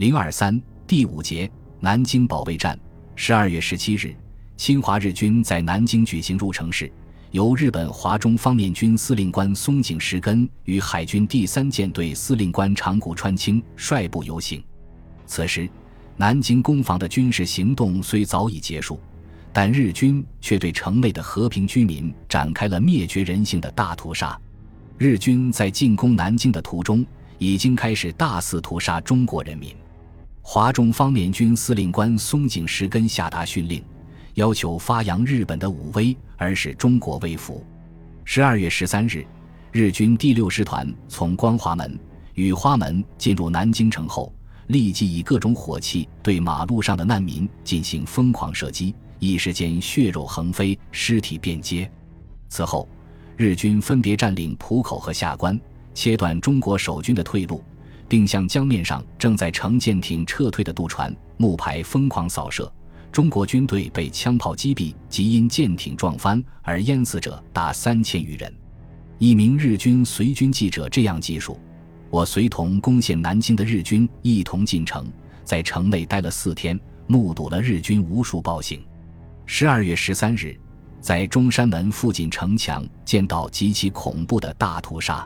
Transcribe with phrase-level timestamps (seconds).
[0.00, 1.46] 零二三第五节
[1.78, 2.74] 南京保卫战。
[3.16, 4.16] 十二月十七日，
[4.56, 6.90] 侵华日军在南京举行入城式，
[7.32, 14.64] 由日本华中方面军司令官松井石根与海军第三舰队司令官长谷川清率部游行。
[15.26, 15.68] 此时，
[16.16, 18.98] 南京攻防的军事行动虽早已结束，
[19.52, 24.40] 但日军却对城内的和平居民展开了灭绝人性的大屠杀。
[24.96, 27.04] 日军在进攻南京的途中，
[27.36, 29.76] 已经开始大肆屠杀中国人民。
[30.42, 33.82] 华中方面军司令官松井石根下达训令，
[34.34, 37.64] 要求发扬日本的武威，而使中国威服。
[38.24, 39.24] 十二月十三日，
[39.70, 41.98] 日军第六师团从光华门、
[42.34, 44.32] 雨花门进入南京城后，
[44.68, 51.88] 立即以各种火器对马路上的难民进行疯狂射击，一时间血肉横飞，尸体遍街。
[52.48, 52.88] 此后，
[53.36, 55.60] 日军分别占领浦口和下关，
[55.94, 57.62] 切断中国守军的退路。
[58.10, 62.70] 并向江面上正在乘舰艇撤退的渡船、木排疯狂扫射，
[63.12, 68.52] 中国军队被枪炮击毙及因舰艇撞翻而淹死者达三千余人。
[69.18, 71.56] 一名日军随军记者这样记述
[72.10, 75.06] ：“我随同攻陷南京的日军一同进城，
[75.44, 78.84] 在城内待了四天，目睹了日军无数暴行。
[79.46, 80.58] 十二月十三日，
[81.00, 85.24] 在中山门附近城墙见到极其恐怖的大屠杀。”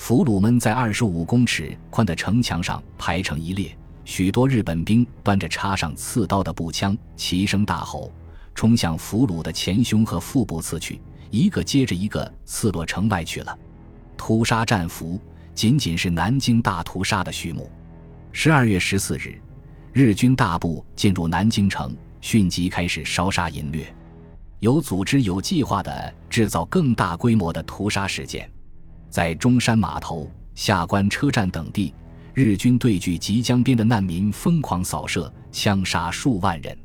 [0.00, 8.10] 俘虏们在二十五公尺宽的城墙上排成一列，许多日本兵端着插上刺刀的步枪，齐声大吼，
[8.54, 10.98] 冲向俘虏的前胸和腹部刺去，
[11.30, 13.56] 一个接着一个刺落城外去了。
[14.16, 15.20] 屠杀战俘
[15.54, 17.70] 仅仅是南京大屠杀的序幕。
[18.32, 19.38] 十二月十四日，
[19.92, 23.94] 日军大部进入南京城，迅即开始烧杀淫掠，
[24.60, 28.50] 有组织、有计划地制造更大规模的屠杀事件。
[29.10, 31.92] 在中山码头、下关车站等地，
[32.32, 36.78] 日军对距即江边的难民疯狂扫射，枪杀数万人。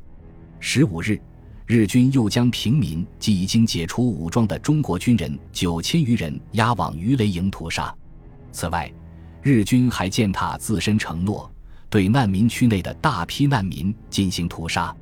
[0.58, 1.18] 十五日，
[1.66, 7.94] 日军又将平民及已经解除武装的中国军人九千余人押往鱼雷营屠杀。
[8.50, 8.92] 此外，
[9.40, 11.48] 日军还践踏自身承诺，
[11.88, 14.94] 对难民区内的大批难民进行屠杀。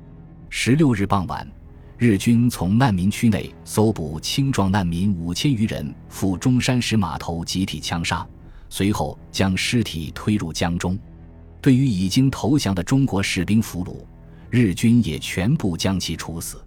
[0.50, 1.50] 十六日傍晚。
[1.96, 8.26] 日军从难民区内搜捕青壮难民五千余人，赴中山石码头集体枪杀，
[8.68, 10.98] 随后将尸体推入江中。
[11.62, 14.04] 对于已经投降的中国士兵俘虏，
[14.50, 16.60] 日军也全部将其处死。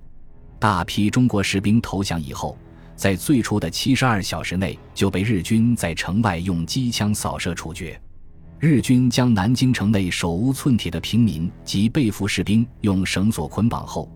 [0.57, 2.57] 大批中国士兵投降以后，
[2.95, 7.99] 在最初的七十二小时内就被日军在城外用机枪扫射处决。
[8.59, 14.09] 日军将南京城内手无寸铁的平民及被俘士兵用绳索捆绑后。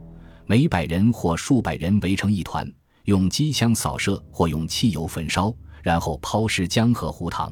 [0.52, 2.70] 每百人或数百人围成一团，
[3.06, 7.50] 用机枪扫射或用汽油焚烧，然后抛尸江河湖塘。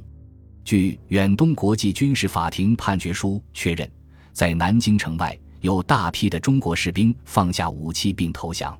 [0.65, 3.89] 据远东国际军事法庭判决书确认，
[4.33, 8.77] 在南京城外有大批的中国士兵放下武器并投降，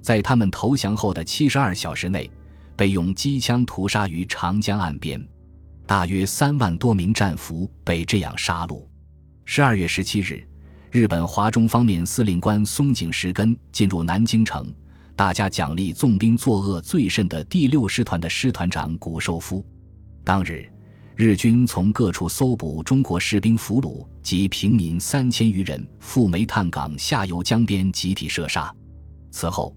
[0.00, 2.28] 在他们投降后的七十二小时内，
[2.74, 5.24] 被用机枪屠杀于长江岸边，
[5.86, 8.84] 大约三万多名战俘被这样杀戮。
[9.44, 10.44] 十二月十七日。
[10.92, 14.70] 日本华中方面司令官松井石根进入南京城，
[15.16, 19.64] 大家奖励纵兵作恶最甚的第六师团的师团长谷寿夫。
[20.22, 20.70] 当日，
[21.16, 28.70] 日军从各处搜捕中国士兵俘虏及平民三千余人，赴煤炭港下游江边集体射杀。
[29.30, 29.74] 此后，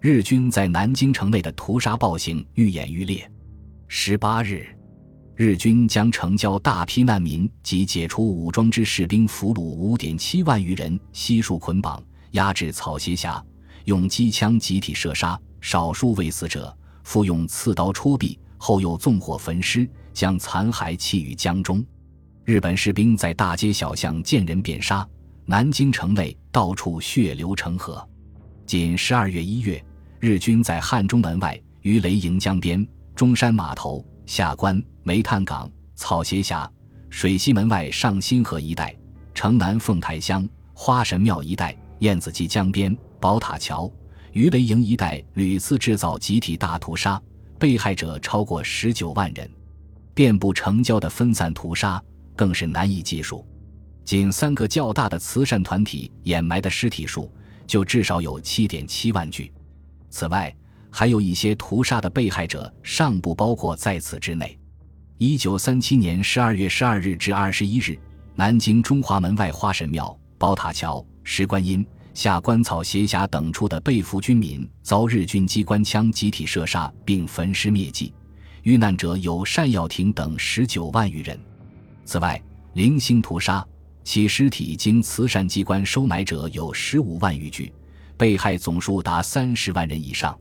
[0.00, 3.30] 日军在南京城内的屠杀暴行愈演愈烈。
[3.86, 4.75] 十八日。
[5.36, 13.44] 日军将城郊大批难民及解除武装之士兵俘虏五点七万余人悉数捆绑，压至草鞋下，
[13.84, 15.38] 用机枪集体射杀。
[15.60, 21.84] 少数未死者，复用刺刀戳毙，后又纵火焚尸，将残骸弃于江中。
[22.46, 25.06] 日本士兵在大街小巷见人便杀，
[25.44, 28.02] 南京城内到处血流成河。
[28.64, 29.84] 仅十二月一月，
[30.18, 34.02] 日军在汉中门外、鱼雷营江边、中山码头。
[34.26, 36.70] 下关、煤炭港、草鞋峡、
[37.08, 38.94] 水西门外上新河一带、
[39.32, 43.90] 城南凤台乡、花神庙一带、燕子矶江边、宝塔桥、
[44.32, 47.20] 鱼雷营一带屡次制造集体大屠杀，
[47.58, 49.48] 被害者超过十九万人，
[50.12, 52.02] 遍布城郊的分散屠杀
[52.34, 53.46] 更是难以计数。
[54.04, 57.32] 仅三个较大的慈善团体掩埋的尸体数
[57.66, 59.52] 就至少有七点七万具。
[60.10, 60.54] 此外，
[60.98, 64.58] 还有一些屠杀的被害者尚不包括在此之内。
[65.18, 67.98] 一九三七年十二月十二日至二十一日，
[68.34, 78.14] 南京中华门外花神庙、宝塔桥、石观音、下关草斜峡等处的被俘军民遭日军机关枪集体射杀并焚尸灭迹，
[78.62, 81.38] 遇难者有单耀廷等十九万余人。
[82.06, 82.42] 此外，
[82.72, 83.62] 零星屠杀、
[84.02, 87.70] 其尸体经慈善机关收买者有十五万余具，
[88.16, 90.34] 被害总数达三十万人以上。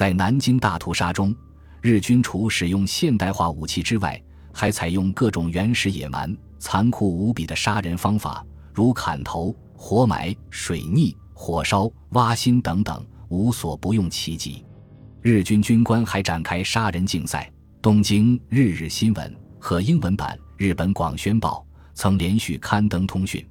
[0.00, 1.36] 在南京大屠杀中，
[1.82, 4.18] 日军除使用现代化武器之外，
[4.50, 8.42] 还采用各种原始野蛮、残酷无比的杀人方法，
[8.72, 14.64] 如砍头、活埋、水逆、火烧、挖心等等，无所不用其极。
[15.20, 17.52] 日军军官还展开杀人竞赛。
[17.82, 21.62] 东京日日新闻和英文版《日本广宣报》
[21.92, 23.46] 曾连续刊登通讯，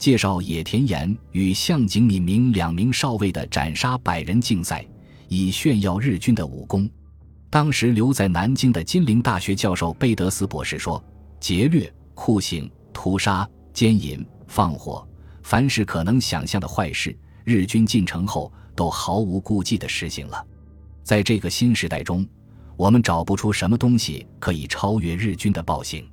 [0.00, 4.84] 介绍野田岩与向井敏明两名少尉的斩杀百人竞赛，
[5.28, 6.88] 以炫耀日军的武功。
[7.50, 11.02] 当时留在南京的金陵大学教授贝德斯博士说
[11.40, 15.06] ：“劫掠、酷刑、屠杀、奸淫、放火，
[15.42, 20.44] 凡是可能想象的坏事，日军进城后都毫无顾忌地实行了。
[21.02, 22.26] 在这个新时代中。”
[22.78, 26.06] 我们找不出什么东西可以超越日军的暴行。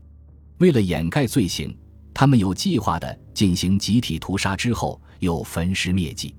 [0.59, 1.77] 为了掩盖罪行，
[2.13, 6.33] 他们有计划地进行集体屠杀，之后又焚尸灭迹。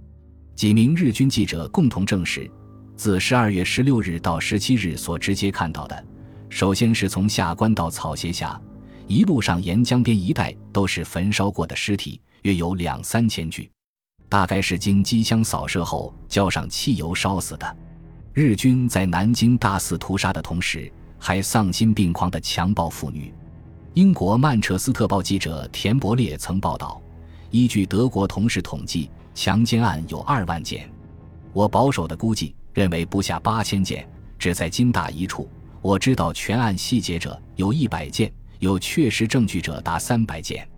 [0.56, 2.50] 几名日军记者共同证实，
[2.96, 6.04] 自十二月十六日到十七日所直接看到的，
[6.48, 8.60] 首先是从下关到草鞋下，
[9.08, 13.70] 一路上沿江边一带都是焚烧过的尸体，约有两三千具，
[14.28, 17.76] 大概是经机枪扫射后浇上汽油烧死的。
[18.32, 23.34] 日军在南京大肆屠杀的同时，还丧心病狂地强暴妇女。
[23.94, 27.02] 英国曼彻斯特报记者田伯列曾报道，
[27.50, 30.88] 依据德国同事统计，强奸案有二万件。
[31.52, 34.06] 我保守的估计认为不下八千件，
[34.38, 35.48] 只在金大一处。
[35.80, 40.68] 我知道全案细节者有一百件，有确实证据者达三百件。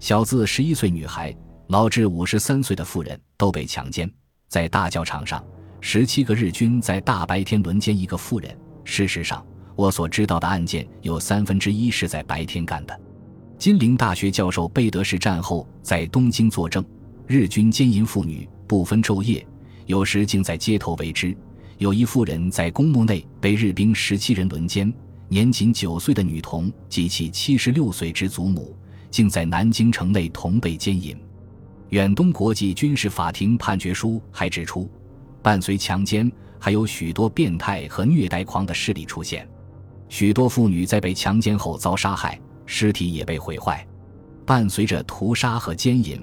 [0.00, 1.34] 小自十一岁女孩，
[1.68, 4.10] 老至五十三岁的妇人都被强奸，
[4.48, 5.44] 在大教场上。
[5.80, 8.56] 十七个日军在大白天轮奸一个妇人。
[8.84, 9.44] 事实上，
[9.76, 12.98] 我所知道的案件有三分之一是在白天干的。
[13.58, 16.84] 金陵大学教授贝德士战后在东京作证，
[17.26, 19.46] 日军奸淫妇女不分昼夜，
[19.86, 21.36] 有时竟在街头为之。
[21.78, 24.92] 有一妇人在公墓内被日兵十七人轮奸，
[25.28, 28.76] 年仅九岁的女童及其七十六岁之祖母，
[29.10, 31.16] 竟在南京城内同被奸淫。
[31.90, 34.88] 远东国际军事法庭判决书还指出。
[35.42, 39.46] 伴随强奸，还有许多变态和虐待狂的势力出现。
[40.08, 43.86] 许多妇女在被强奸后遭杀害，尸体也被毁坏。
[44.46, 46.20] 伴随着屠杀和奸淫，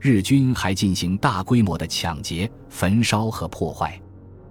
[0.00, 4.00] 日军还进行大规模的抢劫、焚烧和破坏。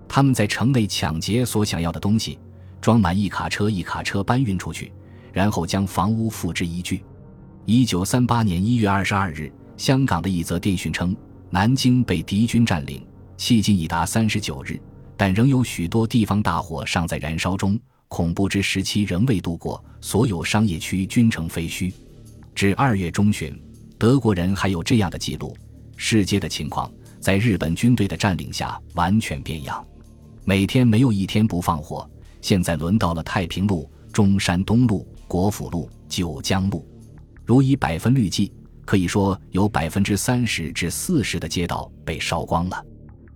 [0.07, 2.37] 他们在城内抢劫所想要的东西，
[2.81, 4.91] 装满一卡车一卡车搬运出去，
[5.31, 7.01] 然后将房屋付之一炬。
[7.65, 11.15] 一九三八年一月二十二日，香港的一则电讯称，
[11.49, 13.05] 南京被敌军占领。
[13.37, 14.79] 迄今已达三十九日，
[15.15, 19.83] 但仍有许多地方大火尚在燃烧中，恐怖之时期仍未度过。
[20.01, 21.93] 所有商业区均成废墟。
[22.55, 23.59] 至二月中旬，
[23.99, 25.57] 德国人还有这样的记录：
[25.95, 29.83] 世界的情况在日本军队的占领下完全变样，
[30.45, 32.07] 每天没有一天不放火。
[32.39, 36.87] 现在轮到了太平路、中山东路、国府路、九江路。
[37.43, 38.53] 如以百分率计，
[38.85, 42.85] 可以说有百分之三十至四十的街道被烧光了。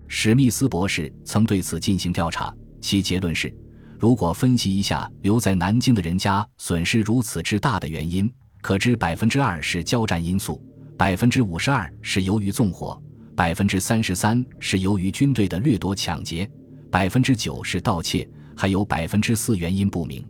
[0.08, 3.52] 史密斯博士曾对此进行调查，其结论是：
[3.98, 8.32] 如果分析一下留在南京的人家损失如此之大的原因，
[8.62, 10.64] 可知百分之二是交战因素，
[10.98, 13.02] 百分之五十二是由于纵火，
[13.36, 16.50] 百分之三十三是由于军队的掠夺抢劫，
[16.92, 20.24] 百分之九是盗窃，还有百分之四原因不明。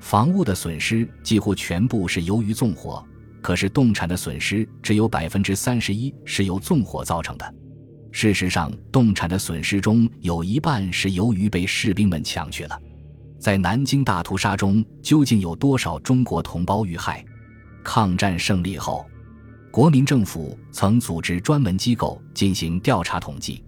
[0.00, 3.02] 房屋的损失几乎全部是由于纵火，
[3.40, 7.54] 可是动产的损失只有百分之三十一是由纵火造成的。
[8.10, 12.78] 事实上，动产的损失中有一半是由于被士兵们抢去了。
[13.38, 17.24] 在南京大屠杀中，究竟有多少中国同胞遇害？
[17.82, 19.04] 抗战胜利后，
[19.70, 23.62] 国民政府曾组织专门机构进行调查统计。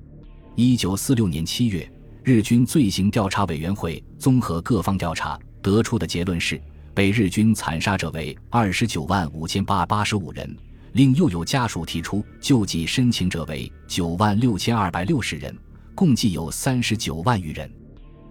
[0.55, 1.91] 一九四六年七月，
[2.23, 6.61] 日军罪行调查委员会综合各方调查得出的结论是，
[6.95, 10.57] 被日军惨杀者为二十九万五千八八十五人。
[10.93, 15.53] 另又有家属提出救济申请者为九万六千二百六十人，
[15.93, 17.69] 共计有三十九万余人。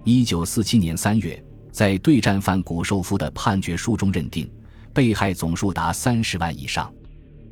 [0.06, 4.50] 一九四七年三月，在对战犯谷寿夫的判决书中认定，
[4.94, 6.94] 被害总数达三十万以上。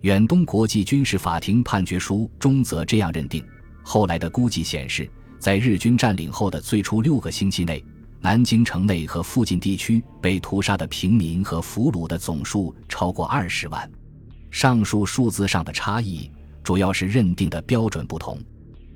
[0.02, 3.46] 远东国际军事法庭判决书中则这样认定。
[3.84, 7.84] 后来的估计显示，在日军占领后的最初六个星期内，
[8.20, 13.92] 南京城内和附近地区被屠杀的平民和俘虏的总数超过二十万。
[14.50, 16.30] 上述数字上的差异，
[16.64, 18.40] 主要是认定的标准不同。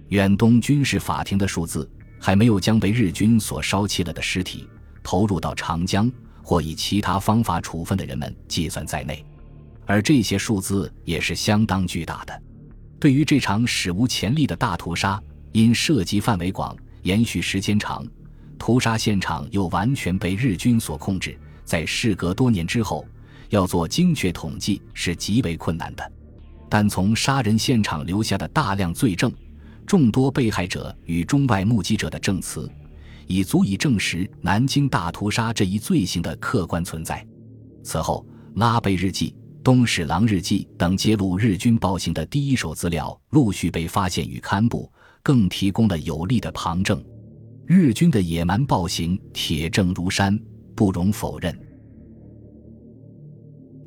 [0.09, 4.67] 远东军事法庭的数字还没有将被日军所烧弃了的尸体
[5.01, 6.11] 投入到长江
[6.45, 9.25] 或以其他方法处分的人们计算在内。
[9.87, 12.41] 而这些数字也是相当巨大的。
[12.99, 15.21] 对于这场史无前例的大屠杀，
[15.51, 18.05] 因涉及范围广、延续时间长，
[18.59, 23.05] 屠杀现场又完全被日军所控制，在事隔多年之后，
[23.49, 26.11] 要做精确统计是极为困难的。
[26.69, 29.31] 但从杀人现场留下的大量罪证、
[29.85, 32.69] 众多被害者与中外目击者的证词，
[33.27, 37.25] 已足以证实南京大屠杀这一罪行的客观存在。
[37.83, 39.35] 此后，拉贝日记。
[39.67, 44.87] 《东史郎日记》等揭露日军暴行的第一手资料陆续被发现与刊布，
[45.23, 47.03] 更提供了有力的旁证。
[47.65, 50.39] 日军的野蛮暴行铁证如山，
[50.75, 51.59] 不容否认。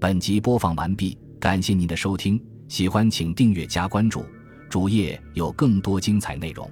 [0.00, 4.25] 本集播放完毕，感谢您的收听，喜欢请订阅加关注，
[4.68, 6.68] 主页有更多精彩内容。